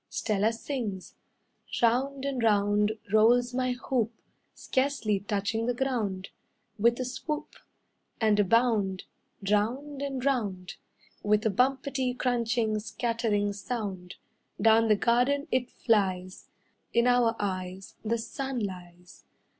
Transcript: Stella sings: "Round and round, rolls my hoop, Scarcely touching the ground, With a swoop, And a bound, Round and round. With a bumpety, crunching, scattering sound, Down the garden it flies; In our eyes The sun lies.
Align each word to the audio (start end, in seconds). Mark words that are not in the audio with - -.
Stella 0.09 0.51
sings: 0.51 1.13
"Round 1.79 2.25
and 2.25 2.41
round, 2.41 2.93
rolls 3.13 3.53
my 3.53 3.73
hoop, 3.73 4.11
Scarcely 4.55 5.19
touching 5.19 5.67
the 5.67 5.75
ground, 5.75 6.29
With 6.79 6.99
a 6.99 7.05
swoop, 7.05 7.53
And 8.19 8.39
a 8.39 8.43
bound, 8.43 9.03
Round 9.47 10.01
and 10.01 10.25
round. 10.25 10.77
With 11.21 11.45
a 11.45 11.51
bumpety, 11.51 12.15
crunching, 12.17 12.79
scattering 12.79 13.53
sound, 13.53 14.15
Down 14.59 14.87
the 14.87 14.95
garden 14.95 15.47
it 15.51 15.69
flies; 15.69 16.47
In 16.93 17.05
our 17.05 17.35
eyes 17.39 17.95
The 18.03 18.17
sun 18.17 18.57
lies. 18.57 19.25